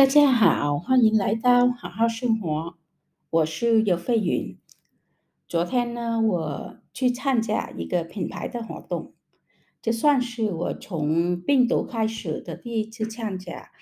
[0.00, 2.74] 大家好，欢迎来到好好生活，
[3.28, 4.56] 我是尤费云。
[5.46, 9.12] 昨天呢，我去参加一个品牌的活动，
[9.82, 13.72] 这算是我从病毒开始的第一次参加，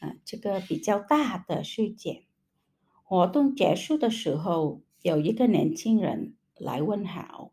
[0.00, 2.22] 啊，这个比较大的事件。
[3.04, 7.52] 活动结束的时候，有一个年轻人来问好，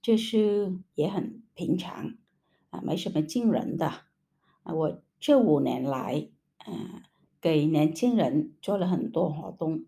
[0.00, 2.14] 这是也很平常，
[2.70, 3.86] 啊，没什么惊人的。
[4.62, 6.28] 啊，我这五年来，
[6.64, 7.02] 嗯。
[7.40, 9.86] 给年轻人做了很多活动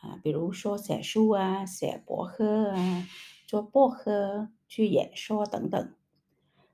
[0.00, 3.06] 啊，比如说写书啊、写博客啊、
[3.46, 5.94] 做博客、去演说等等。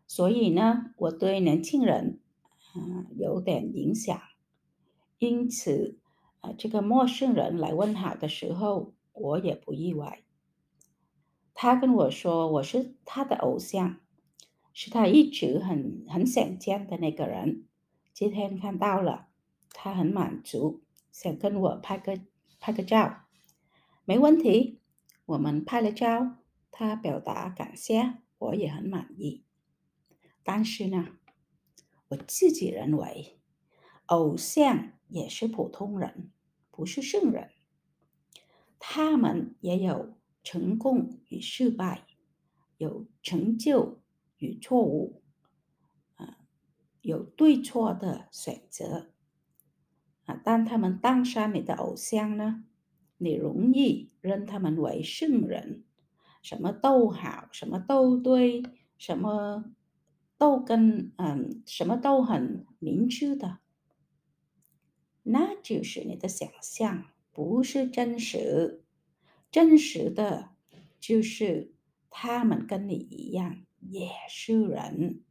[0.06, 2.20] 所以呢，我对年轻人
[2.74, 4.16] 啊有点影响。
[5.18, 5.98] 因此
[6.40, 10.22] 啊，这个陌生人来问好的时候，我也不意外。
[11.52, 13.96] 他跟我说我是他的偶像，
[14.72, 17.64] 是他一直很很想见的那个人。
[18.12, 19.26] 今天看到了。
[19.78, 22.18] 他很满足，想跟我拍个
[22.58, 23.26] 拍个照，
[24.06, 24.80] 没问题。
[25.26, 26.38] 我们拍了照，
[26.70, 29.44] 他表达感谢，我也很满意。
[30.42, 31.18] 但是呢，
[32.08, 33.38] 我自己认为，
[34.06, 36.32] 偶像也是普通人，
[36.70, 37.50] 不是圣人。
[38.78, 42.06] 他们也有成功与失败，
[42.78, 44.00] 有成就
[44.38, 45.22] 与错误，
[46.14, 46.38] 啊，
[47.02, 49.12] 有对错的选择。
[50.26, 52.64] 啊，当他们当上你的偶像呢，
[53.16, 55.84] 你容易认他们为圣人，
[56.42, 58.62] 什么都好，什么都对，
[58.98, 59.72] 什么
[60.36, 63.58] 都跟嗯，什么都很明智的，
[65.22, 68.82] 那就是你的想象，不是真实。
[69.50, 70.50] 真实的
[71.00, 71.72] 就是
[72.10, 75.22] 他们跟你一样，也是人。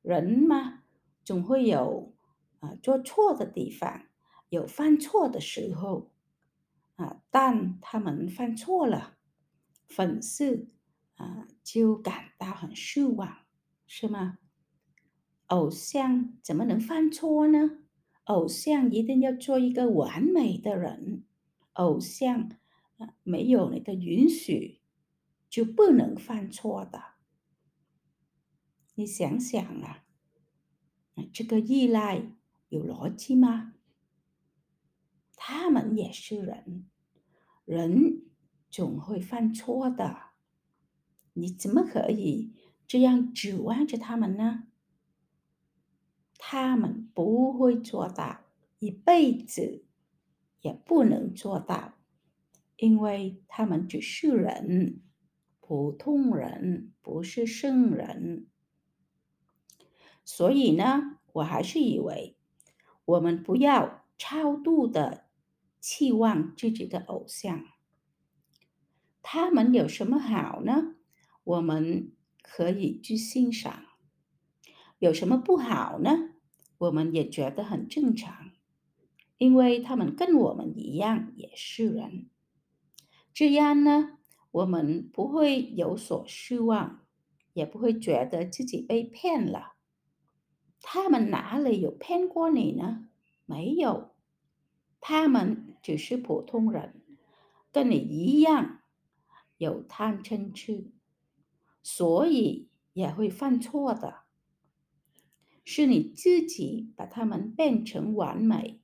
[0.00, 0.82] 人嘛，
[1.22, 2.14] 总会有。
[2.60, 4.06] 啊，做错的地方
[4.50, 6.12] 有犯错的时候
[6.96, 9.16] 啊，但他们犯错了，
[9.88, 10.68] 粉丝
[11.16, 13.46] 啊就感到很失望，
[13.86, 14.38] 是吗？
[15.46, 17.78] 偶像怎么能犯错呢？
[18.24, 21.24] 偶像一定要做一个完美的人，
[21.72, 22.50] 偶像
[22.98, 24.82] 啊没有你的允许
[25.48, 27.02] 就不能犯错的。
[28.94, 30.04] 你想想啊，
[31.32, 32.36] 这个依赖。
[32.70, 33.74] 有逻辑吗？
[35.34, 36.86] 他们也是人，
[37.64, 38.22] 人
[38.70, 40.30] 总会犯错的。
[41.32, 42.52] 你怎么可以
[42.86, 44.68] 这样指望着他们呢？
[46.38, 48.42] 他们不会做到，
[48.78, 49.84] 一辈子
[50.60, 51.94] 也不能做到，
[52.76, 55.02] 因为他们只是人，
[55.58, 58.46] 普通人，不是圣人。
[60.24, 62.36] 所以呢，我还是以为。
[63.10, 65.24] 我们不要超度的
[65.80, 67.64] 期望自己的偶像，
[69.20, 70.94] 他们有什么好呢？
[71.42, 73.84] 我们可以去欣赏。
[75.00, 76.34] 有什么不好呢？
[76.78, 78.52] 我们也觉得很正常，
[79.38, 82.30] 因为他们跟我们一样也是人。
[83.34, 84.18] 这样呢，
[84.52, 87.04] 我们不会有所失望，
[87.54, 89.72] 也不会觉得自己被骗了。
[90.82, 93.08] 他们哪里有骗过你呢？
[93.46, 94.14] 没有，
[95.00, 97.02] 他们只是普通人，
[97.72, 98.80] 跟你一样
[99.58, 100.90] 有贪嗔痴，
[101.82, 104.20] 所以也会犯错的。
[105.64, 108.80] 是你自己把他们变成完美，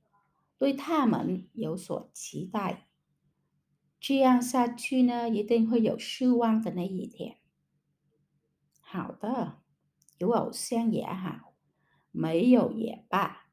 [0.57, 2.87] 对他们有所期待，
[3.99, 7.37] 这样下去呢，一定会有失望的那一天。
[8.79, 9.57] 好的，
[10.19, 11.46] 有偶像也好。
[12.17, 13.51] 没有也罢，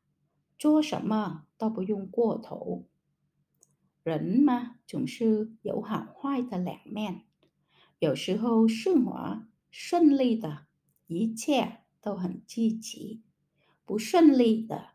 [0.56, 2.88] 做什么都不用过头。
[4.02, 7.26] 人嘛，总是有好坏的两面。
[7.98, 10.64] 有时候顺滑顺利的，
[11.06, 13.20] 一切都很积极；
[13.84, 14.92] 不顺利的，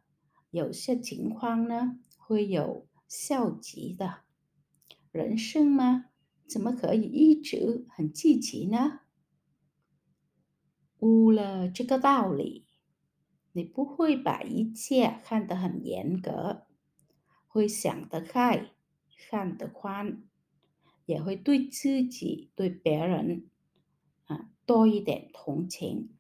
[0.50, 4.22] 有些情况呢，会有消极的。
[5.12, 6.06] 人生嘛，
[6.48, 9.02] 怎么可以一直很积极呢？
[10.98, 12.66] 悟了这个道理。
[13.52, 16.68] 你不会把一切看得很严格，
[17.48, 18.72] 会想得开，
[19.30, 20.24] 看得宽，
[21.06, 23.50] 也会对自己、对别人
[24.26, 26.16] 啊多一点同情。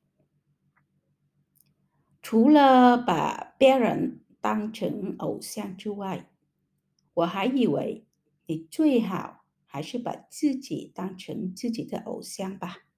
[2.21, 6.29] 除了把别人当成偶像之外，
[7.13, 8.07] 我还以为
[8.45, 12.88] 你最好还是把自己当成自己的偶像吧。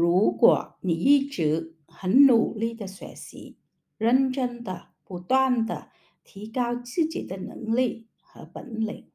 [0.00, 3.58] 如果你一直很努力的学习，
[3.96, 5.90] 认真的、不断的
[6.22, 9.10] 提高自己的能力和本领。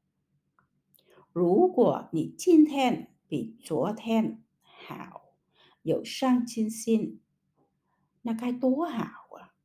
[1.32, 5.22] 如果你今天比昨天好，
[5.84, 7.22] 有上进心，
[8.24, 9.06] 那该多好
[9.38, 9.56] 啊！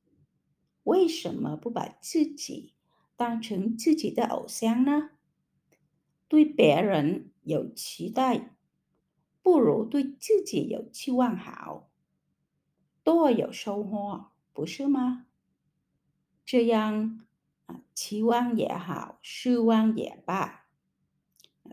[0.85, 2.75] 为什么不把自己
[3.17, 5.11] 当成自己的偶像呢？
[6.29, 8.57] 对别人有期待，
[9.49, 11.89] 不如对自己有期望好，
[13.03, 15.25] 多有收获，不是吗？
[16.45, 17.25] 这样
[17.65, 20.67] 啊，期望也好，失望也罢，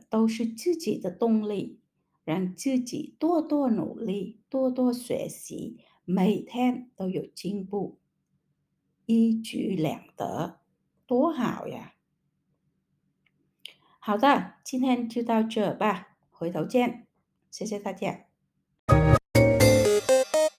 [0.09, 1.81] 都是自己的动力，
[2.23, 7.99] 让自己多多努力，多多学习，每天都有进步，
[9.05, 10.61] 一举两得，
[11.05, 11.95] 多好呀！
[13.99, 17.04] 好的，今天就到这吧，回头见，
[17.55, 18.24] 谢谢大家。